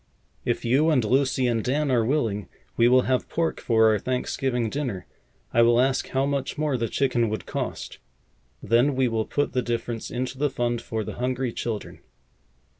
[0.45, 4.67] If you and Lucy and Dan are willing, we will have pork for our Thanksgiving
[4.67, 5.05] dinner.
[5.53, 7.99] I will ask how much more the chicken would cost.
[8.63, 11.99] Then we will put the difference into the fund for the hungry children."